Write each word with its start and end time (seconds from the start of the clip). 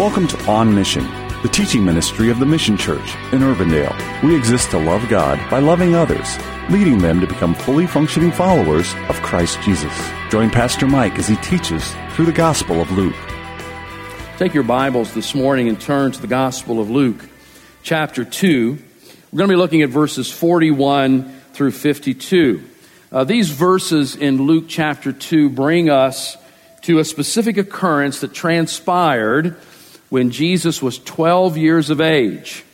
Welcome 0.00 0.28
to 0.28 0.50
On 0.50 0.74
Mission, 0.74 1.04
the 1.42 1.50
teaching 1.52 1.84
ministry 1.84 2.30
of 2.30 2.38
the 2.38 2.46
Mission 2.46 2.78
Church 2.78 3.14
in 3.32 3.40
Urbandale. 3.40 4.22
We 4.22 4.34
exist 4.34 4.70
to 4.70 4.78
love 4.78 5.06
God 5.10 5.38
by 5.50 5.58
loving 5.58 5.94
others, 5.94 6.38
leading 6.70 6.96
them 6.96 7.20
to 7.20 7.26
become 7.26 7.54
fully 7.54 7.86
functioning 7.86 8.32
followers 8.32 8.94
of 9.10 9.16
Christ 9.16 9.60
Jesus. 9.60 9.92
Join 10.30 10.48
Pastor 10.48 10.86
Mike 10.86 11.18
as 11.18 11.28
he 11.28 11.36
teaches 11.36 11.94
through 12.12 12.24
the 12.24 12.32
Gospel 12.32 12.80
of 12.80 12.90
Luke. 12.92 13.14
Take 14.38 14.54
your 14.54 14.62
Bibles 14.62 15.12
this 15.12 15.34
morning 15.34 15.68
and 15.68 15.78
turn 15.78 16.12
to 16.12 16.20
the 16.22 16.26
Gospel 16.26 16.80
of 16.80 16.88
Luke, 16.88 17.28
chapter 17.82 18.24
2. 18.24 18.78
We're 19.30 19.36
going 19.36 19.50
to 19.50 19.52
be 19.52 19.58
looking 19.58 19.82
at 19.82 19.90
verses 19.90 20.32
41 20.32 21.30
through 21.52 21.72
52. 21.72 22.64
Uh, 23.12 23.24
these 23.24 23.50
verses 23.50 24.16
in 24.16 24.38
Luke 24.44 24.64
chapter 24.66 25.12
2 25.12 25.50
bring 25.50 25.90
us 25.90 26.38
to 26.84 27.00
a 27.00 27.04
specific 27.04 27.58
occurrence 27.58 28.20
that 28.20 28.32
transpired 28.32 29.58
when 30.10 30.30
Jesus 30.30 30.82
was 30.82 30.98
12 30.98 31.56
years 31.56 31.88
of 31.88 32.00
age. 32.00 32.64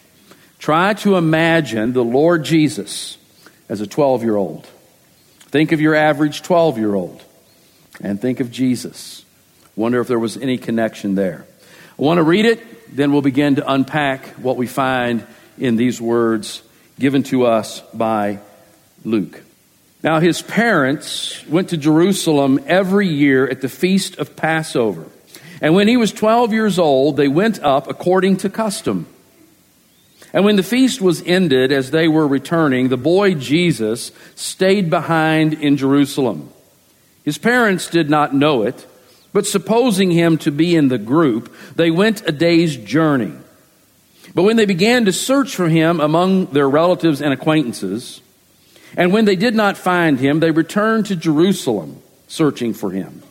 Try 0.59 0.95
to 0.95 1.17
imagine 1.17 1.93
the 1.93 2.05
Lord 2.05 2.45
Jesus 2.45 3.19
as 3.69 3.81
a 3.81 3.87
12 3.87 4.25
year 4.25 4.37
old. 4.37 4.67
Think 5.39 5.73
of 5.73 5.81
your 5.81 5.95
average 5.95 6.43
12 6.43 6.79
year 6.79 6.95
old 6.95 7.23
and 8.01 8.21
think 8.21 8.41
of 8.41 8.51
Jesus. 8.51 9.25
Wonder 9.77 10.01
if 10.01 10.09
there 10.09 10.19
was 10.19 10.37
any 10.37 10.59
connection 10.59 11.15
there. 11.15 11.47
I 11.99 12.03
want 12.03 12.19
to 12.19 12.23
read 12.23 12.47
it, 12.47 12.95
then 12.95 13.13
we'll 13.13 13.23
begin 13.23 13.57
to 13.57 13.71
unpack 13.71 14.27
what 14.37 14.57
we 14.57 14.67
find 14.67 15.27
in 15.59 15.77
these 15.77 16.01
words 16.01 16.63
given 16.99 17.23
to 17.25 17.47
us 17.47 17.81
by 17.93 18.39
Luke. 19.05 19.43
Now, 20.03 20.21
his 20.21 20.41
parents 20.41 21.47
went 21.47 21.71
to 21.71 21.77
Jerusalem 21.77 22.61
every 22.67 23.09
year 23.09 23.49
at 23.49 23.61
the 23.61 23.69
feast 23.69 24.19
of 24.19 24.37
Passover. 24.37 25.07
And 25.61 25.75
when 25.75 25.89
he 25.89 25.97
was 25.97 26.13
12 26.13 26.53
years 26.53 26.79
old, 26.79 27.17
they 27.17 27.29
went 27.29 27.63
up 27.63 27.89
according 27.89 28.39
to 28.39 28.51
custom. 28.51 29.07
And 30.33 30.45
when 30.45 30.57
the 30.57 30.63
feast 30.63 31.01
was 31.01 31.23
ended, 31.23 31.73
as 31.73 31.91
they 31.91 32.09
were 32.09 32.29
returning, 32.29 32.89
the 32.89 32.97
boy 32.97 33.35
Jesus 33.35 34.13
stayed 34.35 34.91
behind 34.91 35.55
in 35.55 35.77
Jerusalem. 35.77 36.51
His 37.25 37.39
parents 37.39 37.89
did 37.89 38.11
not 38.11 38.35
know 38.35 38.63
it, 38.63 38.87
but 39.33 39.47
supposing 39.47 40.11
him 40.11 40.39
to 40.39 40.51
be 40.51 40.77
in 40.77 40.89
the 40.89 40.99
group, 40.99 41.55
they 41.75 41.91
went 41.91 42.29
a 42.29 42.33
day's 42.33 42.77
journey. 42.77 43.33
But 44.35 44.43
when 44.43 44.57
they 44.57 44.67
began 44.67 45.07
to 45.07 45.13
search 45.13 45.57
for 45.57 45.69
him 45.69 46.01
among 46.01 46.47
their 46.47 46.69
relatives 46.69 47.23
and 47.23 47.33
acquaintances, 47.33 48.21
and 48.97 49.13
when 49.13 49.25
they 49.25 49.37
did 49.37 49.55
not 49.55 49.77
find 49.77 50.21
him, 50.21 50.41
they 50.41 50.51
returned 50.51 51.07
to 51.07 51.17
Jerusalem 51.17 52.03
searching 52.29 52.75
for 52.75 52.91
him. 52.91 53.23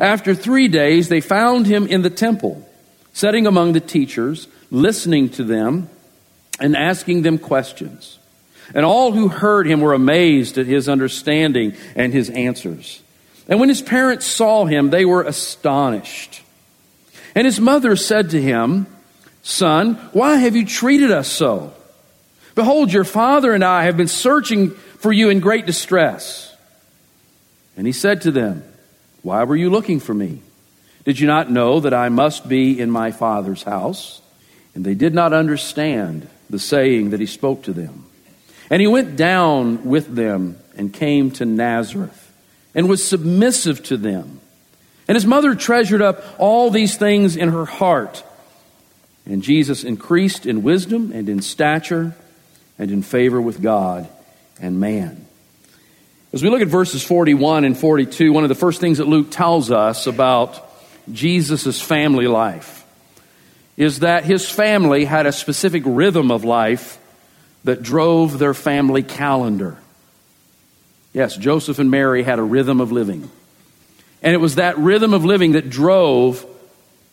After 0.00 0.34
three 0.34 0.68
days, 0.68 1.10
they 1.10 1.20
found 1.20 1.66
him 1.66 1.86
in 1.86 2.00
the 2.00 2.10
temple, 2.10 2.66
sitting 3.12 3.46
among 3.46 3.74
the 3.74 3.80
teachers, 3.80 4.48
listening 4.70 5.28
to 5.30 5.44
them 5.44 5.90
and 6.58 6.74
asking 6.74 7.22
them 7.22 7.36
questions. 7.36 8.18
And 8.74 8.86
all 8.86 9.12
who 9.12 9.28
heard 9.28 9.66
him 9.66 9.80
were 9.80 9.92
amazed 9.92 10.56
at 10.56 10.66
his 10.66 10.88
understanding 10.88 11.74
and 11.94 12.14
his 12.14 12.30
answers. 12.30 13.02
And 13.46 13.60
when 13.60 13.68
his 13.68 13.82
parents 13.82 14.24
saw 14.24 14.64
him, 14.64 14.88
they 14.88 15.04
were 15.04 15.22
astonished. 15.22 16.42
And 17.34 17.44
his 17.44 17.60
mother 17.60 17.94
said 17.94 18.30
to 18.30 18.40
him, 18.40 18.86
Son, 19.42 19.94
why 20.12 20.36
have 20.36 20.56
you 20.56 20.64
treated 20.64 21.10
us 21.10 21.28
so? 21.28 21.74
Behold, 22.54 22.92
your 22.92 23.04
father 23.04 23.52
and 23.52 23.64
I 23.64 23.84
have 23.84 23.96
been 23.96 24.08
searching 24.08 24.70
for 24.70 25.12
you 25.12 25.30
in 25.30 25.40
great 25.40 25.66
distress. 25.66 26.54
And 27.76 27.86
he 27.86 27.92
said 27.92 28.22
to 28.22 28.30
them, 28.30 28.62
why 29.22 29.44
were 29.44 29.56
you 29.56 29.70
looking 29.70 30.00
for 30.00 30.14
me? 30.14 30.42
Did 31.04 31.18
you 31.18 31.26
not 31.26 31.50
know 31.50 31.80
that 31.80 31.94
I 31.94 32.08
must 32.08 32.48
be 32.48 32.78
in 32.78 32.90
my 32.90 33.10
Father's 33.10 33.62
house? 33.62 34.20
And 34.74 34.84
they 34.84 34.94
did 34.94 35.14
not 35.14 35.32
understand 35.32 36.28
the 36.48 36.58
saying 36.58 37.10
that 37.10 37.20
he 37.20 37.26
spoke 37.26 37.64
to 37.64 37.72
them. 37.72 38.06
And 38.70 38.80
he 38.80 38.86
went 38.86 39.16
down 39.16 39.84
with 39.84 40.14
them 40.14 40.58
and 40.76 40.92
came 40.92 41.30
to 41.32 41.44
Nazareth 41.44 42.32
and 42.74 42.88
was 42.88 43.06
submissive 43.06 43.82
to 43.84 43.96
them. 43.96 44.40
And 45.08 45.16
his 45.16 45.26
mother 45.26 45.54
treasured 45.54 46.02
up 46.02 46.22
all 46.38 46.70
these 46.70 46.96
things 46.96 47.36
in 47.36 47.48
her 47.48 47.64
heart. 47.64 48.22
And 49.26 49.42
Jesus 49.42 49.82
increased 49.82 50.46
in 50.46 50.62
wisdom 50.62 51.10
and 51.12 51.28
in 51.28 51.42
stature 51.42 52.14
and 52.78 52.90
in 52.90 53.02
favor 53.02 53.40
with 53.40 53.60
God 53.60 54.08
and 54.60 54.78
man. 54.78 55.26
As 56.32 56.44
we 56.44 56.48
look 56.48 56.62
at 56.62 56.68
verses 56.68 57.02
41 57.02 57.64
and 57.64 57.76
42, 57.76 58.32
one 58.32 58.44
of 58.44 58.48
the 58.48 58.54
first 58.54 58.80
things 58.80 58.98
that 58.98 59.08
Luke 59.08 59.32
tells 59.32 59.72
us 59.72 60.06
about 60.06 60.64
Jesus' 61.12 61.80
family 61.80 62.28
life 62.28 62.86
is 63.76 64.00
that 64.00 64.24
his 64.24 64.48
family 64.48 65.04
had 65.04 65.26
a 65.26 65.32
specific 65.32 65.82
rhythm 65.84 66.30
of 66.30 66.44
life 66.44 66.98
that 67.64 67.82
drove 67.82 68.38
their 68.38 68.54
family 68.54 69.02
calendar. 69.02 69.76
Yes, 71.12 71.36
Joseph 71.36 71.80
and 71.80 71.90
Mary 71.90 72.22
had 72.22 72.38
a 72.38 72.44
rhythm 72.44 72.80
of 72.80 72.92
living. 72.92 73.28
And 74.22 74.32
it 74.32 74.38
was 74.38 74.54
that 74.54 74.78
rhythm 74.78 75.14
of 75.14 75.24
living 75.24 75.52
that 75.52 75.68
drove 75.68 76.46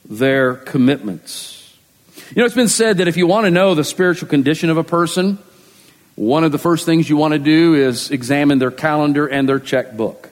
their 0.06 0.54
commitments. 0.54 1.76
You 2.36 2.42
know, 2.42 2.46
it's 2.46 2.54
been 2.54 2.68
said 2.68 2.98
that 2.98 3.08
if 3.08 3.18
you 3.18 3.26
want 3.26 3.46
to 3.46 3.52
know 3.52 3.74
the 3.74 3.84
spiritual 3.84 4.30
condition 4.30 4.70
of 4.70 4.78
a 4.78 4.84
person, 4.84 5.40
one 6.18 6.44
of 6.44 6.52
the 6.52 6.58
first 6.58 6.88
things 6.88 7.08
you 7.08 7.16
want 7.16 7.34
to 7.34 7.40
do 7.40 7.76
is 7.76 8.10
examine 8.10 8.58
their 8.58 8.72
calendar 8.72 9.28
and 9.28 9.48
their 9.48 9.60
checkbook. 9.60 10.32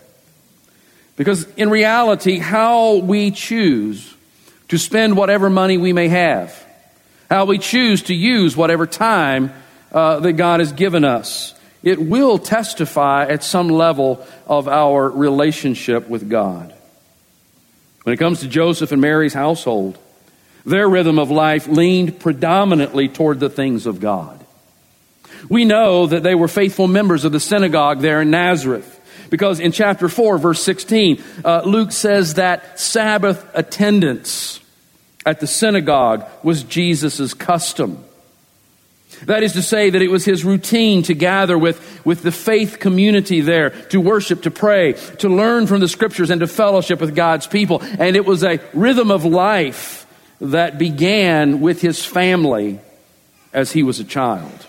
Because 1.16 1.46
in 1.58 1.70
reality, 1.70 2.40
how 2.40 2.96
we 2.96 3.30
choose 3.30 4.12
to 4.70 4.80
spend 4.80 5.16
whatever 5.16 5.48
money 5.48 5.78
we 5.78 5.94
may 5.94 6.08
have, 6.08 6.60
how 7.30 7.46
we 7.46 7.60
choose 7.60 8.02
to 8.04 8.16
use 8.16 8.58
whatever 8.58 8.88
time 8.88 9.54
uh, 9.92 10.20
that 10.22 10.34
God 10.34 10.60
has 10.60 10.72
given 10.72 11.06
us, 11.06 11.54
it 11.84 12.00
will 12.00 12.40
testify 12.40 13.28
at 13.28 13.44
some 13.44 13.70
level 13.70 14.26
of 14.48 14.68
our 14.68 15.08
relationship 15.08 16.10
with 16.10 16.28
God. 16.28 16.74
When 18.02 18.14
it 18.14 18.18
comes 18.18 18.40
to 18.40 18.48
Joseph 18.48 18.92
and 18.92 19.02
Mary's 19.02 19.36
household, 19.36 20.00
their 20.66 20.90
rhythm 20.90 21.20
of 21.20 21.30
life 21.30 21.68
leaned 21.68 22.20
predominantly 22.20 23.08
toward 23.08 23.40
the 23.40 23.52
things 23.52 23.86
of 23.86 24.00
God. 24.00 24.45
We 25.50 25.66
know 25.66 26.08
that 26.08 26.24
they 26.24 26.36
were 26.36 26.48
faithful 26.48 26.88
members 26.88 27.26
of 27.26 27.32
the 27.32 27.40
synagogue 27.40 28.00
there 28.00 28.22
in 28.22 28.32
Nazareth. 28.32 28.92
Because 29.30 29.60
in 29.60 29.72
chapter 29.72 30.08
4, 30.08 30.38
verse 30.38 30.62
16, 30.64 31.24
uh, 31.44 31.62
Luke 31.66 31.92
says 31.92 32.36
that 32.36 32.80
Sabbath 32.80 33.46
attendance 33.54 34.60
at 35.26 35.40
the 35.40 35.48
synagogue 35.48 36.26
was 36.44 36.64
Jesus' 36.64 37.34
custom. 37.34 38.04
That 39.24 39.44
is 39.44 39.54
to 39.54 39.62
say, 39.62 39.90
that 39.90 40.02
it 40.02 40.12
was 40.12 40.26
his 40.26 40.44
routine 40.44 41.04
to 41.04 41.14
gather 41.14 41.58
with, 41.58 42.06
with 42.06 42.22
the 42.22 42.32
faith 42.32 42.80
community 42.80 43.42
there, 43.42 43.72
to 43.90 44.00
worship, 44.00 44.44
to 44.44 44.52
pray, 44.52 44.94
to 45.20 45.30
learn 45.30 45.68
from 45.68 45.80
the 45.80 45.88
scriptures, 45.88 46.30
and 46.30 46.42
to 46.42 46.48
fellowship 46.48 47.00
with 47.00 47.16
God's 47.16 47.48
people. 47.48 47.82
And 47.82 48.16
it 48.16 48.26
was 48.26 48.44
a 48.44 48.60
rhythm 48.74 49.12
of 49.12 49.26
life 49.26 50.06
that 50.42 50.78
began 50.78 51.62
with 51.62 51.82
his 51.82 52.04
family 52.04 52.80
as 53.54 53.72
he 53.72 53.84
was 53.84 54.00
a 54.00 54.04
child. 54.04 54.68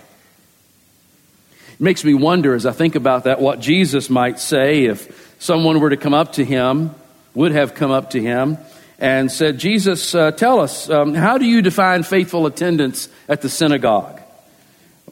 It 1.77 1.83
makes 1.83 2.05
me 2.05 2.15
wonder 2.15 2.55
as 2.55 2.65
I 2.65 2.73
think 2.73 2.95
about 2.95 3.25
that 3.25 3.39
what 3.39 3.61
Jesus 3.61 4.09
might 4.09 4.41
say 4.41 4.87
if 4.87 5.35
someone 5.39 5.79
were 5.79 5.91
to 5.91 5.99
come 5.99 6.15
up 6.15 6.33
to 6.35 6.45
him, 6.45 6.95
would 7.35 7.53
have 7.53 7.75
come 7.75 7.91
up 7.91 8.11
to 8.11 8.21
him, 8.21 8.57
and 8.99 9.31
said, 9.31 9.59
Jesus, 9.59 10.15
uh, 10.15 10.31
tell 10.31 10.61
us, 10.61 10.89
um, 10.89 11.13
how 11.13 11.37
do 11.37 11.45
you 11.45 11.61
define 11.61 12.03
faithful 12.03 12.47
attendance 12.47 13.11
at 13.29 13.43
the 13.43 13.51
synagogue? 13.51 14.23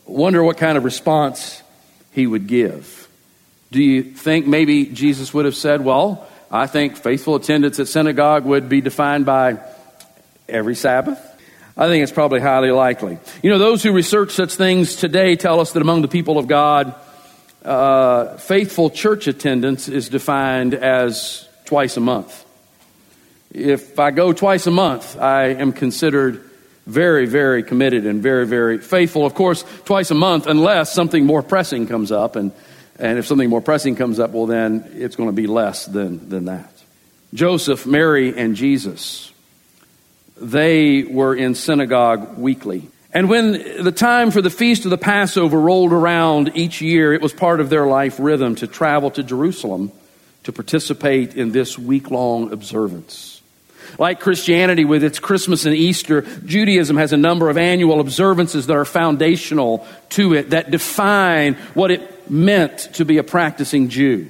Wonder 0.06 0.42
what 0.42 0.56
kind 0.56 0.78
of 0.78 0.84
response 0.84 1.62
he 2.12 2.26
would 2.26 2.46
give. 2.46 3.08
Do 3.70 3.82
you 3.82 4.02
think 4.02 4.46
maybe 4.46 4.86
Jesus 4.86 5.34
would 5.34 5.44
have 5.44 5.56
said, 5.56 5.84
Well, 5.84 6.26
I 6.50 6.66
think 6.66 6.96
faithful 6.96 7.34
attendance 7.34 7.78
at 7.78 7.88
synagogue 7.88 8.44
would 8.46 8.70
be 8.70 8.80
defined 8.80 9.26
by 9.26 9.58
every 10.48 10.76
Sabbath? 10.76 11.20
I 11.76 11.88
think 11.88 12.04
it's 12.04 12.12
probably 12.12 12.40
highly 12.40 12.70
likely. 12.70 13.18
You 13.42 13.50
know, 13.50 13.58
those 13.58 13.82
who 13.82 13.92
research 13.92 14.30
such 14.30 14.54
things 14.54 14.94
today 14.94 15.34
tell 15.34 15.58
us 15.58 15.72
that 15.72 15.82
among 15.82 16.02
the 16.02 16.08
people 16.08 16.38
of 16.38 16.46
God, 16.46 16.94
uh, 17.64 18.36
faithful 18.36 18.90
church 18.90 19.26
attendance 19.26 19.88
is 19.88 20.08
defined 20.08 20.74
as 20.74 21.48
twice 21.64 21.96
a 21.96 22.00
month. 22.00 22.44
If 23.50 23.98
I 23.98 24.12
go 24.12 24.32
twice 24.32 24.68
a 24.68 24.70
month, 24.70 25.18
I 25.18 25.46
am 25.46 25.72
considered 25.72 26.48
very, 26.86 27.26
very 27.26 27.64
committed 27.64 28.06
and 28.06 28.22
very, 28.22 28.46
very 28.46 28.78
faithful. 28.78 29.26
Of 29.26 29.34
course, 29.34 29.64
twice 29.84 30.12
a 30.12 30.14
month, 30.14 30.46
unless 30.46 30.92
something 30.92 31.26
more 31.26 31.42
pressing 31.42 31.88
comes 31.88 32.12
up. 32.12 32.36
And, 32.36 32.52
and 33.00 33.18
if 33.18 33.26
something 33.26 33.48
more 33.48 33.62
pressing 33.62 33.96
comes 33.96 34.20
up, 34.20 34.30
well, 34.30 34.46
then 34.46 34.92
it's 34.94 35.16
going 35.16 35.28
to 35.28 35.34
be 35.34 35.48
less 35.48 35.86
than, 35.86 36.28
than 36.28 36.44
that. 36.44 36.70
Joseph, 37.32 37.84
Mary, 37.84 38.36
and 38.36 38.54
Jesus 38.54 39.32
they 40.50 41.02
were 41.02 41.34
in 41.34 41.54
synagogue 41.54 42.36
weekly. 42.38 42.88
And 43.12 43.28
when 43.28 43.52
the 43.82 43.92
time 43.92 44.30
for 44.30 44.42
the 44.42 44.50
feast 44.50 44.84
of 44.84 44.90
the 44.90 44.98
Passover 44.98 45.60
rolled 45.60 45.92
around 45.92 46.56
each 46.56 46.80
year, 46.80 47.12
it 47.12 47.22
was 47.22 47.32
part 47.32 47.60
of 47.60 47.70
their 47.70 47.86
life 47.86 48.16
rhythm 48.18 48.56
to 48.56 48.66
travel 48.66 49.10
to 49.12 49.22
Jerusalem 49.22 49.92
to 50.42 50.52
participate 50.52 51.34
in 51.34 51.52
this 51.52 51.78
week 51.78 52.10
long 52.10 52.52
observance. 52.52 53.40
Like 53.98 54.20
Christianity 54.20 54.84
with 54.84 55.04
its 55.04 55.18
Christmas 55.18 55.66
and 55.66 55.74
Easter, 55.74 56.22
Judaism 56.44 56.96
has 56.96 57.12
a 57.12 57.16
number 57.16 57.48
of 57.48 57.56
annual 57.56 58.00
observances 58.00 58.66
that 58.66 58.76
are 58.76 58.84
foundational 58.84 59.86
to 60.10 60.34
it, 60.34 60.50
that 60.50 60.70
define 60.70 61.54
what 61.74 61.90
it 61.90 62.30
meant 62.30 62.78
to 62.94 63.04
be 63.04 63.18
a 63.18 63.22
practicing 63.22 63.88
Jew. 63.88 64.28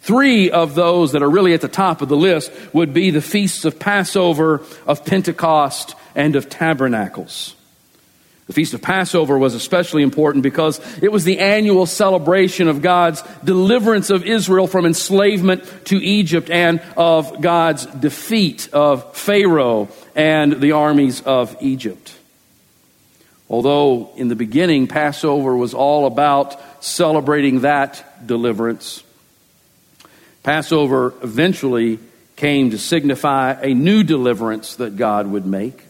Three 0.00 0.50
of 0.50 0.74
those 0.74 1.12
that 1.12 1.22
are 1.22 1.30
really 1.30 1.52
at 1.52 1.60
the 1.60 1.68
top 1.68 2.00
of 2.00 2.08
the 2.08 2.16
list 2.16 2.50
would 2.72 2.94
be 2.94 3.10
the 3.10 3.20
feasts 3.20 3.64
of 3.64 3.78
Passover, 3.78 4.62
of 4.86 5.04
Pentecost, 5.04 5.94
and 6.14 6.36
of 6.36 6.48
Tabernacles. 6.48 7.54
The 8.46 8.54
Feast 8.54 8.74
of 8.74 8.82
Passover 8.82 9.38
was 9.38 9.54
especially 9.54 10.02
important 10.02 10.42
because 10.42 10.80
it 11.00 11.12
was 11.12 11.22
the 11.22 11.38
annual 11.38 11.86
celebration 11.86 12.66
of 12.66 12.82
God's 12.82 13.22
deliverance 13.44 14.10
of 14.10 14.24
Israel 14.24 14.66
from 14.66 14.86
enslavement 14.86 15.62
to 15.84 16.02
Egypt 16.02 16.50
and 16.50 16.82
of 16.96 17.40
God's 17.40 17.86
defeat 17.86 18.68
of 18.72 19.16
Pharaoh 19.16 19.88
and 20.16 20.60
the 20.60 20.72
armies 20.72 21.20
of 21.20 21.56
Egypt. 21.60 22.12
Although 23.48 24.10
in 24.16 24.26
the 24.26 24.34
beginning 24.34 24.88
Passover 24.88 25.56
was 25.56 25.72
all 25.72 26.06
about 26.06 26.56
celebrating 26.82 27.60
that 27.60 28.26
deliverance, 28.26 29.04
Passover 30.42 31.14
eventually 31.22 31.98
came 32.36 32.70
to 32.70 32.78
signify 32.78 33.52
a 33.60 33.74
new 33.74 34.02
deliverance 34.02 34.76
that 34.76 34.96
God 34.96 35.26
would 35.26 35.44
make, 35.44 35.84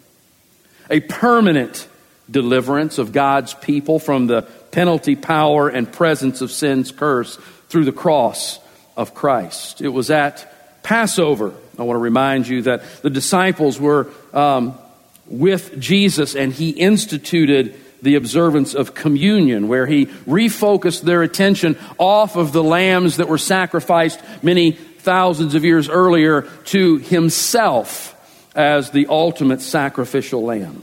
a 0.91 1.00
permanent 1.00 1.87
deliverance 2.29 2.99
of 2.99 3.12
God's 3.12 3.55
people 3.55 3.99
from 3.99 4.26
the 4.26 4.43
penalty, 4.70 5.17
power, 5.17 5.69
and 5.69 5.93
presence 5.93 6.41
of 6.41 6.50
sin's 6.50 6.93
curse 6.93 7.37
through 7.69 7.85
the 7.85 7.93
cross 7.93 8.58
of 8.97 9.14
Christ. 9.14 9.81
It 9.81 9.88
was 9.88 10.11
at 10.11 10.82
Passover. 10.82 11.55
I 11.79 11.82
want 11.82 11.96
to 11.96 12.00
remind 12.00 12.49
you 12.49 12.62
that 12.62 13.03
the 13.03 13.11
disciples 13.11 13.81
were 13.81 14.08
um, 14.32 14.79
with 15.26 15.79
Jesus 15.81 16.35
and 16.35 16.53
he 16.53 16.70
instituted 16.70 17.80
the 18.02 18.14
observance 18.14 18.75
of 18.75 18.94
communion, 18.94 19.69
where 19.69 19.87
he 19.87 20.06
refocused 20.06 21.02
their 21.02 21.23
attention 21.23 21.79
off 21.99 22.37
of 22.37 22.52
the 22.52 22.62
lambs 22.62 23.19
that 23.19 23.29
were 23.29 23.38
sacrificed 23.38 24.20
many 24.43 24.73
thousands 24.73 25.55
of 25.55 25.64
years 25.64 25.88
earlier 25.88 26.43
to 26.64 26.99
himself 26.99 28.17
as 28.55 28.91
the 28.91 29.06
ultimate 29.08 29.61
sacrificial 29.61 30.43
lamb. 30.43 30.82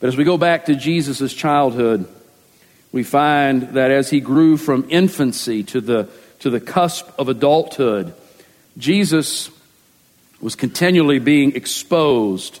But 0.00 0.08
as 0.08 0.16
we 0.16 0.24
go 0.24 0.36
back 0.36 0.66
to 0.66 0.74
Jesus' 0.74 1.32
childhood, 1.32 2.06
we 2.92 3.02
find 3.02 3.62
that 3.74 3.90
as 3.90 4.10
he 4.10 4.20
grew 4.20 4.56
from 4.56 4.86
infancy 4.90 5.62
to 5.64 5.80
the, 5.80 6.08
to 6.40 6.50
the 6.50 6.60
cusp 6.60 7.08
of 7.18 7.28
adulthood, 7.28 8.14
Jesus 8.76 9.50
was 10.40 10.54
continually 10.54 11.18
being 11.18 11.56
exposed 11.56 12.60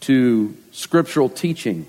to 0.00 0.56
scriptural 0.72 1.28
teaching. 1.28 1.86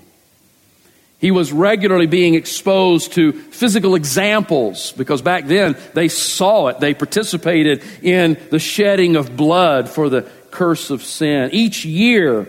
He 1.18 1.30
was 1.30 1.52
regularly 1.52 2.06
being 2.06 2.34
exposed 2.34 3.14
to 3.14 3.32
physical 3.32 3.94
examples 3.94 4.92
because 4.92 5.22
back 5.22 5.46
then 5.46 5.76
they 5.94 6.08
saw 6.08 6.68
it. 6.68 6.78
They 6.78 6.92
participated 6.92 7.82
in 8.02 8.38
the 8.50 8.58
shedding 8.58 9.16
of 9.16 9.36
blood 9.36 9.88
for 9.88 10.10
the 10.10 10.22
curse 10.50 10.90
of 10.90 11.02
sin. 11.02 11.50
Each 11.52 11.84
year, 11.84 12.46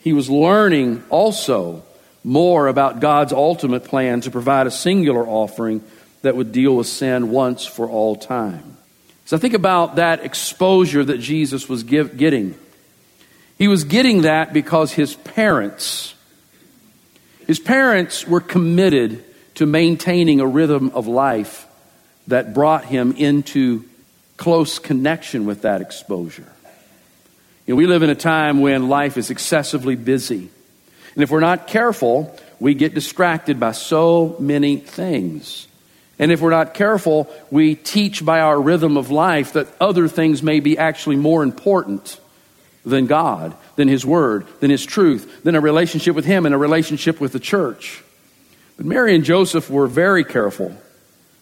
he 0.00 0.12
was 0.12 0.28
learning 0.28 1.04
also 1.08 1.84
more 2.24 2.66
about 2.66 3.00
God's 3.00 3.32
ultimate 3.32 3.84
plan 3.84 4.22
to 4.22 4.30
provide 4.30 4.66
a 4.66 4.70
singular 4.70 5.26
offering 5.26 5.82
that 6.22 6.36
would 6.36 6.52
deal 6.52 6.76
with 6.76 6.86
sin 6.86 7.30
once 7.30 7.64
for 7.64 7.88
all 7.88 8.16
time. 8.16 8.76
So 9.24 9.38
think 9.38 9.54
about 9.54 9.96
that 9.96 10.24
exposure 10.24 11.04
that 11.04 11.18
Jesus 11.18 11.68
was 11.68 11.84
give, 11.84 12.16
getting. 12.16 12.56
He 13.58 13.68
was 13.68 13.84
getting 13.84 14.22
that 14.22 14.52
because 14.52 14.92
his 14.92 15.14
parents, 15.14 16.14
his 17.50 17.58
parents 17.58 18.28
were 18.28 18.40
committed 18.40 19.24
to 19.56 19.66
maintaining 19.66 20.38
a 20.38 20.46
rhythm 20.46 20.92
of 20.94 21.08
life 21.08 21.66
that 22.28 22.54
brought 22.54 22.84
him 22.84 23.10
into 23.16 23.84
close 24.36 24.78
connection 24.78 25.46
with 25.46 25.62
that 25.62 25.80
exposure. 25.80 26.46
You 27.66 27.74
know, 27.74 27.76
we 27.76 27.88
live 27.88 28.04
in 28.04 28.10
a 28.10 28.14
time 28.14 28.60
when 28.60 28.88
life 28.88 29.16
is 29.16 29.30
excessively 29.30 29.96
busy. 29.96 30.48
And 31.16 31.24
if 31.24 31.32
we're 31.32 31.40
not 31.40 31.66
careful, 31.66 32.38
we 32.60 32.74
get 32.74 32.94
distracted 32.94 33.58
by 33.58 33.72
so 33.72 34.36
many 34.38 34.76
things. 34.76 35.66
And 36.20 36.30
if 36.30 36.40
we're 36.40 36.50
not 36.50 36.74
careful, 36.74 37.28
we 37.50 37.74
teach 37.74 38.24
by 38.24 38.38
our 38.38 38.60
rhythm 38.60 38.96
of 38.96 39.10
life 39.10 39.54
that 39.54 39.66
other 39.80 40.06
things 40.06 40.40
may 40.40 40.60
be 40.60 40.78
actually 40.78 41.16
more 41.16 41.42
important 41.42 42.20
than 42.84 43.06
God, 43.06 43.54
than 43.76 43.88
His 43.88 44.04
Word, 44.06 44.46
than 44.60 44.70
His 44.70 44.84
truth, 44.84 45.42
than 45.42 45.54
a 45.54 45.60
relationship 45.60 46.14
with 46.14 46.24
Him 46.24 46.46
and 46.46 46.54
a 46.54 46.58
relationship 46.58 47.20
with 47.20 47.32
the 47.32 47.40
church. 47.40 48.02
But 48.76 48.86
Mary 48.86 49.14
and 49.14 49.24
Joseph 49.24 49.68
were 49.68 49.86
very 49.86 50.24
careful 50.24 50.74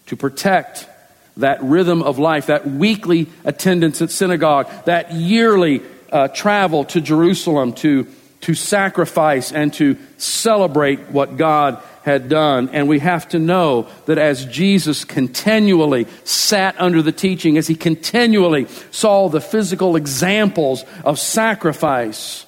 to 0.06 0.17
protect 0.17 0.88
that 1.37 1.62
rhythm 1.62 2.02
of 2.02 2.19
life, 2.19 2.46
that 2.46 2.67
weekly 2.67 3.29
attendance 3.44 4.02
at 4.02 4.11
synagogue, 4.11 4.69
that 4.85 5.12
yearly 5.12 5.82
uh, 6.11 6.29
travel 6.29 6.85
to 6.87 7.00
Jerusalem 7.00 7.73
to, 7.75 8.06
to 8.40 8.55
sacrifice 8.55 9.52
and 9.52 9.73
to 9.75 9.96
celebrate 10.17 11.11
what 11.11 11.37
God 11.37 11.81
had 12.08 12.31
done. 12.31 12.70
And 12.72 12.88
we 12.88 13.00
have 13.00 13.28
to 13.28 13.38
know 13.38 13.87
that 14.06 14.16
as 14.16 14.46
Jesus 14.46 15.05
continually 15.05 16.06
sat 16.25 16.75
under 16.81 17.02
the 17.02 17.12
teaching, 17.12 17.58
as 17.58 17.66
he 17.66 17.75
continually 17.75 18.66
saw 18.90 19.28
the 19.28 19.43
physical 19.43 19.94
examples 19.94 20.84
of 21.05 21.19
sacrifice, 21.19 22.46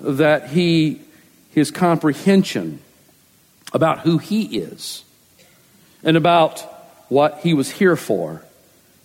that 0.00 0.48
he, 0.48 1.02
his 1.50 1.70
comprehension 1.70 2.80
about 3.74 4.00
who 4.00 4.16
he 4.16 4.58
is 4.58 5.04
and 6.02 6.16
about 6.16 6.60
what 7.10 7.40
he 7.40 7.52
was 7.52 7.70
here 7.70 7.96
for 7.96 8.42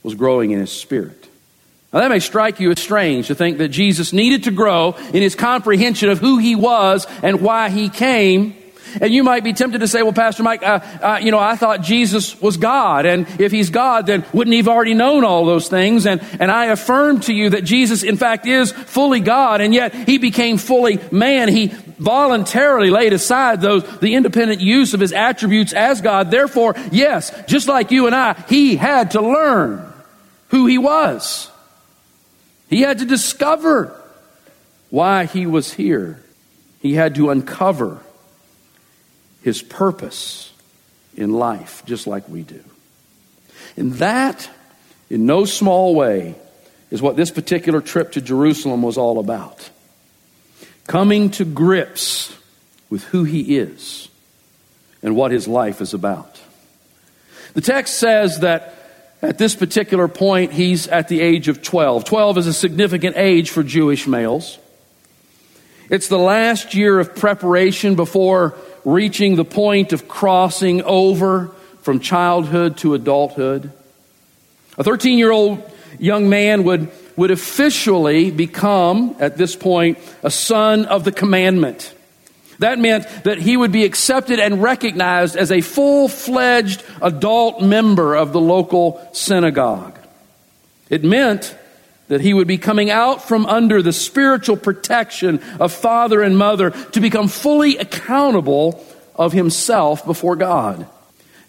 was 0.01 0.15
growing 0.15 0.51
in 0.51 0.59
his 0.59 0.71
spirit. 0.71 1.27
Now, 1.91 1.99
that 1.99 2.09
may 2.09 2.19
strike 2.19 2.59
you 2.61 2.71
as 2.71 2.79
strange 2.79 3.27
to 3.27 3.35
think 3.35 3.57
that 3.57 3.69
Jesus 3.69 4.13
needed 4.13 4.45
to 4.45 4.51
grow 4.51 4.95
in 5.13 5.21
his 5.21 5.35
comprehension 5.35 6.09
of 6.09 6.19
who 6.19 6.37
he 6.37 6.55
was 6.55 7.05
and 7.21 7.41
why 7.41 7.69
he 7.69 7.89
came. 7.89 8.55
And 9.01 9.13
you 9.13 9.23
might 9.23 9.43
be 9.43 9.53
tempted 9.53 9.79
to 9.79 9.87
say, 9.87 10.01
well, 10.01 10.13
Pastor 10.13 10.43
Mike, 10.43 10.63
uh, 10.63 10.79
uh, 11.01 11.19
you 11.21 11.31
know, 11.31 11.39
I 11.39 11.55
thought 11.55 11.81
Jesus 11.81 12.39
was 12.41 12.57
God. 12.57 13.05
And 13.05 13.27
if 13.39 13.51
he's 13.51 13.69
God, 13.69 14.07
then 14.07 14.25
wouldn't 14.33 14.53
he 14.53 14.57
have 14.57 14.67
already 14.67 14.93
known 14.93 15.23
all 15.23 15.45
those 15.45 15.67
things? 15.67 16.05
And, 16.05 16.21
and 16.39 16.51
I 16.51 16.65
affirm 16.65 17.19
to 17.21 17.33
you 17.33 17.51
that 17.51 17.63
Jesus, 17.63 18.03
in 18.03 18.17
fact, 18.17 18.45
is 18.45 18.71
fully 18.71 19.19
God. 19.19 19.61
And 19.61 19.73
yet 19.73 19.93
he 19.93 20.17
became 20.17 20.57
fully 20.57 20.99
man. 21.11 21.49
He 21.49 21.67
voluntarily 21.99 22.89
laid 22.89 23.13
aside 23.13 23.61
those, 23.61 23.83
the 23.99 24.15
independent 24.15 24.61
use 24.61 24.93
of 24.93 24.99
his 24.99 25.13
attributes 25.13 25.73
as 25.73 26.01
God. 26.01 26.31
Therefore, 26.31 26.75
yes, 26.91 27.31
just 27.47 27.67
like 27.67 27.91
you 27.91 28.05
and 28.05 28.15
I, 28.15 28.33
he 28.47 28.75
had 28.75 29.11
to 29.11 29.21
learn 29.21 29.83
who 30.49 30.65
he 30.65 30.77
was. 30.77 31.49
He 32.69 32.81
had 32.81 32.99
to 32.99 33.05
discover 33.05 33.93
why 34.89 35.25
he 35.25 35.45
was 35.45 35.73
here. 35.73 36.23
He 36.81 36.93
had 36.93 37.15
to 37.15 37.29
uncover 37.29 37.99
his 39.41 39.61
purpose 39.61 40.51
in 41.15 41.33
life, 41.33 41.83
just 41.85 42.07
like 42.07 42.27
we 42.29 42.43
do. 42.43 42.63
And 43.75 43.93
that, 43.95 44.49
in 45.09 45.25
no 45.25 45.45
small 45.45 45.95
way, 45.95 46.35
is 46.89 47.01
what 47.01 47.15
this 47.15 47.31
particular 47.31 47.81
trip 47.81 48.13
to 48.13 48.21
Jerusalem 48.21 48.81
was 48.81 48.97
all 48.97 49.19
about. 49.19 49.69
Coming 50.87 51.31
to 51.31 51.45
grips 51.45 52.35
with 52.89 53.03
who 53.05 53.23
he 53.23 53.57
is 53.57 54.07
and 55.03 55.15
what 55.15 55.31
his 55.31 55.47
life 55.47 55.81
is 55.81 55.93
about. 55.93 56.39
The 57.53 57.61
text 57.61 57.97
says 57.97 58.39
that 58.39 58.73
at 59.21 59.37
this 59.37 59.55
particular 59.55 60.07
point, 60.07 60.53
he's 60.53 60.87
at 60.87 61.07
the 61.07 61.21
age 61.21 61.47
of 61.47 61.61
12. 61.61 62.05
12 62.05 62.37
is 62.37 62.47
a 62.47 62.53
significant 62.53 63.17
age 63.17 63.49
for 63.49 63.63
Jewish 63.63 64.07
males. 64.07 64.59
It's 65.89 66.07
the 66.07 66.19
last 66.19 66.75
year 66.75 66.99
of 66.99 67.15
preparation 67.15 67.95
before 67.95 68.57
reaching 68.87 69.35
the 69.35 69.43
point 69.43 69.91
of 69.91 70.07
crossing 70.07 70.81
over 70.83 71.49
from 71.81 71.99
childhood 71.99 72.77
to 72.77 72.93
adulthood. 72.93 73.69
A 74.77 74.83
13 74.83 75.17
year 75.17 75.29
old 75.29 75.61
young 75.99 76.29
man 76.29 76.63
would, 76.63 76.89
would 77.17 77.29
officially 77.29 78.31
become, 78.31 79.13
at 79.19 79.35
this 79.35 79.57
point, 79.57 79.97
a 80.23 80.31
son 80.31 80.85
of 80.85 81.03
the 81.03 81.11
commandment. 81.11 81.93
That 82.59 82.79
meant 82.79 83.05
that 83.25 83.39
he 83.39 83.57
would 83.57 83.73
be 83.73 83.83
accepted 83.83 84.39
and 84.39 84.63
recognized 84.63 85.35
as 85.35 85.51
a 85.51 85.59
full 85.59 86.07
fledged 86.07 86.81
adult 87.01 87.61
member 87.61 88.15
of 88.15 88.31
the 88.31 88.39
local 88.39 89.05
synagogue. 89.11 89.99
It 90.89 91.03
meant 91.03 91.53
that 92.07 92.21
he 92.21 92.33
would 92.33 92.47
be 92.47 92.57
coming 92.57 92.89
out 92.89 93.27
from 93.27 93.45
under 93.45 93.81
the 93.81 93.93
spiritual 93.93 94.57
protection 94.57 95.41
of 95.59 95.73
father 95.73 96.21
and 96.21 96.37
mother 96.37 96.71
to 96.71 96.99
become 97.01 97.27
fully 97.27 97.77
accountable 97.77 98.85
of 99.15 99.33
himself 99.33 100.05
before 100.05 100.35
God. 100.35 100.87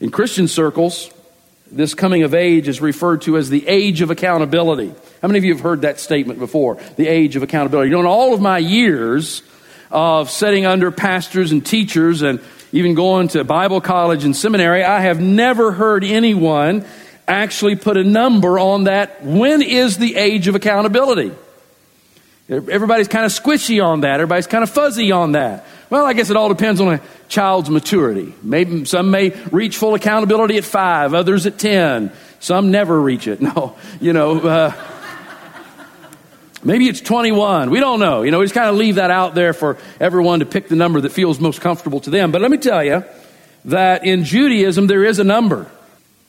In 0.01 0.11
Christian 0.11 0.49
circles, 0.49 1.11
This 1.71 1.93
coming 1.93 2.23
of 2.23 2.35
age 2.35 2.67
is 2.67 2.81
referred 2.81 3.23
to 3.23 3.37
as 3.37 3.51
the 3.51 3.67
age 3.69 4.01
of 4.01 4.11
accountability. 4.11 4.93
How 5.21 5.29
many 5.29 5.39
of 5.39 5.45
you 5.45 5.53
have 5.53 5.63
heard 5.63 5.83
that 5.83 6.01
statement 6.01 6.39
before? 6.39 6.79
The 6.97 7.07
age 7.07 7.37
of 7.37 7.43
accountability. 7.43 7.91
You 7.91 7.97
know, 7.97 8.01
in 8.01 8.07
all 8.07 8.33
of 8.33 8.41
my 8.41 8.57
years 8.57 9.43
of 9.91 10.31
sitting 10.31 10.65
under 10.65 10.91
pastors 10.91 11.53
and 11.53 11.65
teachers 11.65 12.23
and 12.23 12.41
even 12.73 12.95
going 12.95 13.29
to 13.29 13.45
Bible 13.45 13.83
college 13.83 14.25
and 14.25 14.35
seminary, 14.35 14.83
I 14.83 15.01
have 15.01 15.21
never 15.21 15.73
heard 15.73 16.05
anyone 16.05 16.87
actually 17.29 17.77
put 17.77 17.97
a 17.97 18.05
number 18.05 18.59
on 18.59 18.85
that. 18.85 19.25
When 19.25 19.63
is 19.63 19.99
the 19.99 20.17
age 20.17 20.49
of 20.49 20.55
accountability? 20.55 21.33
Everybody's 22.49 23.09
kind 23.09 23.27
of 23.27 23.33
squishy 23.33 23.85
on 23.85 24.01
that. 24.01 24.15
Everybody's 24.15 24.47
kind 24.47 24.65
of 24.65 24.71
fuzzy 24.71 25.13
on 25.13 25.33
that. 25.33 25.67
Well, 25.91 26.07
I 26.07 26.15
guess 26.15 26.31
it 26.31 26.37
all 26.37 26.49
depends 26.49 26.81
on 26.81 26.95
a 26.95 27.01
child's 27.29 27.69
maturity. 27.69 28.35
Maybe 28.43 28.87
some 28.87 29.11
may 29.11 29.31
reach 29.51 29.77
full 29.77 29.95
accountability 29.95 30.57
at 30.57 30.65
five, 30.65 31.13
others 31.13 31.47
at 31.47 31.59
ten. 31.59 32.11
Some 32.41 32.71
never 32.71 32.99
reach 32.99 33.27
it. 33.27 33.41
No, 33.49 33.77
you 34.01 34.13
know, 34.13 34.41
uh, 34.41 34.73
maybe 36.65 36.89
it's 36.89 37.01
21. 37.01 37.71
We 37.71 37.81
don't 37.81 38.01
know. 38.01 38.23
You 38.23 38.31
know, 38.31 38.39
we 38.39 38.45
just 38.45 38.55
kind 38.55 38.69
of 38.69 38.77
leave 38.77 38.97
that 38.97 39.11
out 39.11 39.35
there 39.35 39.53
for 39.53 39.77
everyone 40.01 40.41
to 40.41 40.47
pick 40.47 40.69
the 40.69 40.77
number 40.77 41.01
that 41.03 41.13
feels 41.13 41.41
most 41.41 41.61
comfortable 41.61 42.01
to 42.01 42.11
them. 42.11 42.33
But 42.33 42.41
let 42.41 42.51
me 42.51 42.59
tell 42.59 42.83
you 42.83 43.05
that 43.67 44.05
in 44.05 44.25
Judaism, 44.25 44.87
there 44.87 45.05
is 45.05 45.19
a 45.19 45.25
number, 45.25 45.71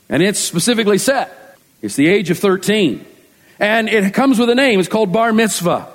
and 0.09 0.23
it's 0.23 0.39
specifically 0.39 0.97
set. 0.97 1.57
It's 1.81 1.95
the 1.95 2.07
age 2.07 2.29
of 2.29 2.39
13. 2.39 3.05
And 3.59 3.89
it 3.89 4.13
comes 4.13 4.39
with 4.39 4.49
a 4.49 4.55
name. 4.55 4.79
It's 4.79 4.89
called 4.89 5.13
bar 5.13 5.31
mitzvah. 5.33 5.87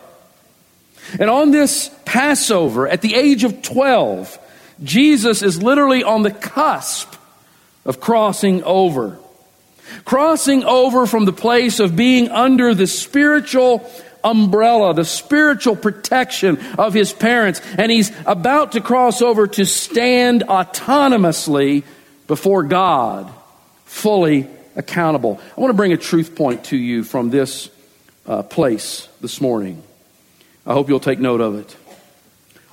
And 1.19 1.29
on 1.29 1.51
this 1.51 1.91
Passover, 2.05 2.89
at 2.89 3.03
the 3.03 3.15
age 3.15 3.45
of 3.45 3.63
12, 3.63 4.39
Jesus 4.83 5.43
is 5.43 5.63
literally 5.63 6.03
on 6.03 6.23
the 6.23 6.31
cusp 6.31 7.15
of 7.85 8.01
crossing 8.01 8.63
over. 8.65 9.19
Crossing 10.05 10.65
over 10.65 11.07
from 11.07 11.25
the 11.25 11.33
place 11.33 11.81
of 11.81 11.97
being 11.97 12.31
under 12.31 12.75
the 12.75 12.87
spiritual 12.87 13.91
umbrella, 14.23 14.95
the 14.95 15.05
spiritual 15.05 15.77
protection 15.77 16.59
of 16.79 16.95
his 16.95 17.13
parents, 17.13 17.61
and 17.77 17.93
he's 17.93 18.11
about 18.25 18.73
to 18.73 18.81
cross 18.81 19.21
over 19.21 19.47
to 19.47 19.67
stand 19.67 20.43
autonomously 20.49 21.85
before 22.27 22.63
God, 22.63 23.31
fully 23.95 24.49
accountable. 24.75 25.41
I 25.57 25.61
want 25.61 25.71
to 25.71 25.77
bring 25.77 25.93
a 25.93 25.97
truth 25.97 26.35
point 26.35 26.65
to 26.65 26.77
you 26.77 27.05
from 27.05 27.31
this 27.31 27.71
uh, 28.27 28.43
place 28.43 29.09
this 29.21 29.41
morning. 29.41 29.83
I 30.67 30.73
hope 30.73 30.89
you'll 30.89 30.99
take 30.99 31.21
note 31.21 31.41
of 31.41 31.55
it. 31.55 31.77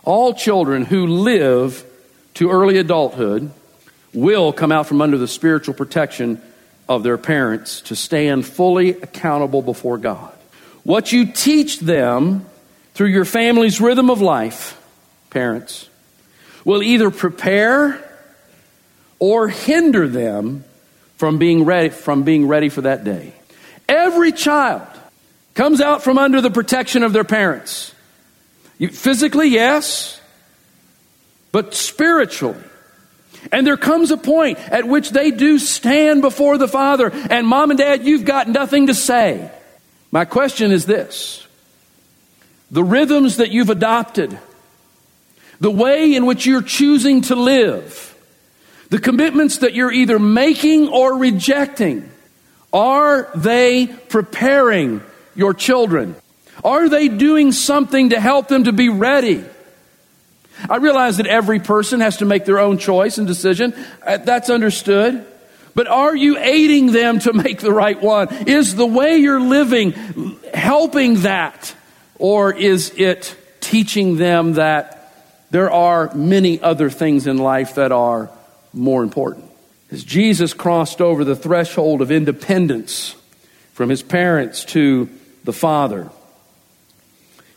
All 0.03 0.33
children 0.33 0.83
who 0.83 1.05
live 1.05 1.85
to 2.33 2.49
early 2.49 2.77
adulthood 2.79 3.51
will 4.13 4.51
come 4.51 4.71
out 4.71 4.87
from 4.87 4.99
under 4.99 5.17
the 5.17 5.27
spiritual 5.27 5.75
protection 5.75 6.41
of 6.89 7.03
their 7.03 7.19
parents 7.19 7.81
to 7.81 7.95
stand 7.95 8.45
fully 8.45 8.89
accountable 8.89 9.61
before 9.61 9.99
God. 9.99 10.33
What 10.83 11.11
you 11.13 11.27
teach 11.27 11.79
them 11.79 12.47
through 12.95 13.09
your 13.09 13.25
family's 13.25 13.79
rhythm 13.79 14.09
of 14.09 14.21
life, 14.21 14.81
parents, 15.29 15.87
will 16.65 16.81
either 16.81 17.11
prepare 17.11 18.03
or 19.19 19.49
hinder 19.49 20.07
them 20.07 20.63
from 21.21 21.37
being 21.37 21.65
ready 21.65 21.89
from 21.89 22.23
being 22.23 22.47
ready 22.47 22.67
for 22.67 22.81
that 22.81 23.03
day. 23.03 23.31
Every 23.87 24.31
child 24.31 24.87
comes 25.53 25.79
out 25.79 26.01
from 26.01 26.17
under 26.17 26.41
the 26.41 26.49
protection 26.49 27.03
of 27.03 27.13
their 27.13 27.23
parents. 27.23 27.93
You, 28.79 28.87
physically, 28.87 29.49
yes, 29.49 30.19
but 31.51 31.75
spiritually. 31.75 32.63
And 33.51 33.67
there 33.67 33.77
comes 33.77 34.09
a 34.09 34.17
point 34.17 34.57
at 34.57 34.87
which 34.87 35.11
they 35.11 35.29
do 35.29 35.59
stand 35.59 36.23
before 36.23 36.57
the 36.57 36.67
Father, 36.67 37.11
and 37.13 37.45
mom 37.45 37.69
and 37.69 37.77
dad, 37.77 38.03
you've 38.03 38.25
got 38.25 38.47
nothing 38.47 38.87
to 38.87 38.95
say. 38.95 39.51
My 40.09 40.25
question 40.25 40.71
is 40.71 40.87
this 40.87 41.45
the 42.71 42.83
rhythms 42.83 43.37
that 43.37 43.51
you've 43.51 43.69
adopted, 43.69 44.35
the 45.59 45.69
way 45.69 46.15
in 46.15 46.25
which 46.25 46.47
you're 46.47 46.63
choosing 46.63 47.21
to 47.21 47.35
live, 47.35 48.11
the 48.91 49.00
commitments 49.00 49.60
that 49.60 49.74
you're 49.74 49.91
either 49.91 50.19
making 50.19 50.89
or 50.89 51.17
rejecting, 51.17 52.12
are 52.74 53.29
they 53.33 53.88
preparing 53.88 55.01
your 55.33 55.53
children? 55.53 56.13
Are 56.62 56.89
they 56.89 57.07
doing 57.07 57.53
something 57.53 58.10
to 58.10 58.19
help 58.19 58.50
them 58.50 58.65
to 58.65 58.74
be 58.74 58.89
ready? 58.89 59.45
I 60.69 60.75
realize 60.75 61.17
that 61.17 61.25
every 61.25 61.62
person 61.62 62.01
has 62.01 62.17
to 62.17 62.25
make 62.25 62.43
their 62.43 62.60
own 62.60 62.77
choice 62.79 63.17
and 63.17 63.25
decision. 63.25 63.74
Uh, 64.05 64.17
that's 64.17 64.50
understood. 64.50 65.25
But 65.74 65.88
are 65.88 66.13
you 66.13 66.38
aiding 66.38 66.91
them 66.91 67.19
to 67.19 67.31
make 67.45 67.62
the 67.62 67.71
right 67.71 68.00
one? 68.00 68.45
Is 68.45 68.75
the 68.75 68.86
way 68.86 69.19
you're 69.19 69.39
living 69.39 69.93
helping 70.53 71.21
that? 71.21 71.74
Or 72.19 72.53
is 72.53 72.91
it 72.98 73.38
teaching 73.62 74.17
them 74.17 74.55
that 74.55 75.13
there 75.50 75.71
are 75.71 76.13
many 76.13 76.62
other 76.62 76.89
things 76.89 77.25
in 77.25 77.38
life 77.38 77.75
that 77.75 77.93
are 77.93 78.29
more 78.73 79.03
important? 79.03 79.45
As 79.91 80.03
Jesus 80.03 80.53
crossed 80.53 81.01
over 81.01 81.23
the 81.23 81.35
threshold 81.35 82.01
of 82.01 82.11
independence 82.11 83.15
from 83.73 83.89
his 83.89 84.01
parents 84.01 84.63
to 84.65 85.09
the 85.43 85.53
Father, 85.53 86.09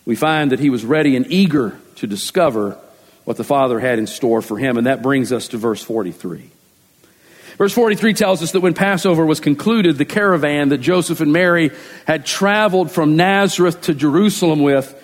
we 0.05 0.17
find 0.17 0.53
that 0.53 0.61
he 0.61 0.71
was 0.71 0.85
ready 0.85 1.17
and 1.17 1.27
eager 1.31 1.79
to 1.97 2.07
discover 2.07 2.79
what 3.25 3.37
the 3.37 3.45
Father 3.45 3.81
had 3.81 3.99
in 3.99 4.07
store 4.07 4.43
for 4.43 4.59
him. 4.59 4.77
And 4.77 4.87
that 4.87 5.03
brings 5.03 5.33
us 5.33 5.49
to 5.49 5.59
verse 5.59 5.83
43. 5.83 6.51
Verse 7.57 7.73
43 7.73 8.15
tells 8.15 8.43
us 8.43 8.53
that 8.53 8.61
when 8.61 8.75
Passover 8.75 9.25
was 9.25 9.39
concluded, 9.39 9.97
the 9.97 10.05
caravan 10.05 10.71
that 10.71 10.79
Joseph 10.79 11.21
and 11.21 11.33
Mary 11.33 11.71
had 12.05 12.27
traveled 12.27 12.91
from 12.91 13.17
Nazareth 13.17 13.83
to 13.83 13.95
Jerusalem 13.95 14.61
with 14.61 15.01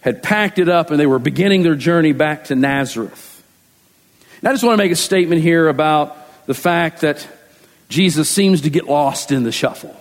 had 0.00 0.22
packed 0.22 0.58
it 0.58 0.68
up 0.68 0.90
and 0.90 1.00
they 1.00 1.06
were 1.06 1.18
beginning 1.18 1.62
their 1.62 1.74
journey 1.74 2.12
back 2.12 2.44
to 2.46 2.54
Nazareth. 2.54 3.33
I 4.46 4.52
just 4.52 4.62
want 4.62 4.78
to 4.78 4.84
make 4.84 4.92
a 4.92 4.96
statement 4.96 5.40
here 5.40 5.68
about 5.68 6.16
the 6.46 6.54
fact 6.54 7.00
that 7.00 7.26
Jesus 7.88 8.28
seems 8.28 8.62
to 8.62 8.70
get 8.70 8.84
lost 8.84 9.32
in 9.32 9.42
the 9.42 9.52
shuffle. 9.52 9.94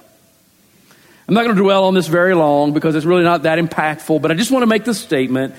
I'm 1.28 1.34
not 1.34 1.44
going 1.44 1.56
to 1.56 1.62
dwell 1.62 1.86
on 1.86 1.94
this 1.94 2.08
very 2.08 2.36
long 2.36 2.74
because 2.74 2.96
it's 2.96 3.06
really 3.06 3.24
not 3.24 3.44
that 3.44 3.58
impactful, 3.58 4.22
but 4.22 4.32
I 4.32 4.34
just 4.34 4.52
want 4.52 4.64
to 4.64 4.68
make 4.68 4.84
the 4.84 4.94
statement 4.94 5.56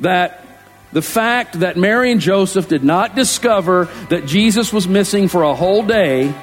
that 0.00 0.44
the 0.92 1.02
fact 1.02 1.60
that 1.60 1.76
Mary 1.76 2.10
and 2.10 2.20
Joseph 2.20 2.68
did 2.68 2.82
not 2.82 3.14
discover 3.14 3.86
that 4.08 4.26
Jesus 4.26 4.72
was 4.72 4.88
missing 4.88 5.28
for 5.28 5.42
a 5.42 5.54
whole 5.54 5.82
day 5.82 6.34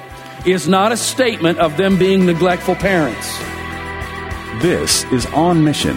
is 0.46 0.68
not 0.68 0.92
a 0.92 0.96
statement 0.96 1.58
of 1.58 1.76
them 1.76 1.98
being 1.98 2.24
neglectful 2.26 2.76
parents. 2.76 3.38
This 4.62 5.04
is 5.12 5.26
On 5.26 5.64
Mission. 5.64 5.96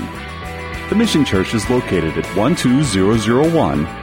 The 0.89 0.95
Mission 0.95 1.23
Church 1.25 1.53
is 1.53 1.69
located 1.69 2.17
at 2.17 2.25
12001 2.35 4.02